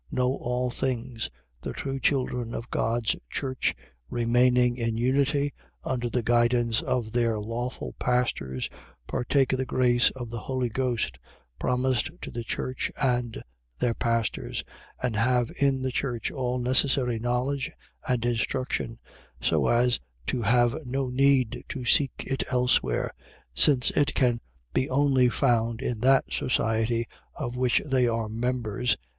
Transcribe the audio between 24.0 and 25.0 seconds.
can be